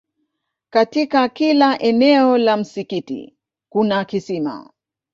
katika 0.69 1.29
kila 1.29 1.79
eneo 1.81 2.37
la 2.37 2.57
msikiti 2.57 3.37
kuna 3.69 4.05
kisima 4.05 4.69